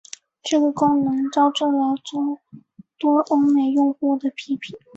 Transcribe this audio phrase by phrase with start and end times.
[0.41, 2.39] 这个功能招致了众
[2.97, 4.75] 多欧美用户的批评。